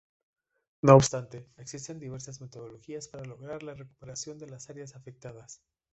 [0.81, 5.61] No obstante, existen diversas metodologías para lograr la recuperación de las áreas afectadas.